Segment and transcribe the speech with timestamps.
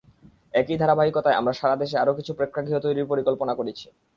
[0.53, 3.85] একই ধারাবাহিকতায় আমরা সারা দেশে আরও কিছু প্রেক্ষাগৃহ তৈরির পরিকল্পনা করেছি।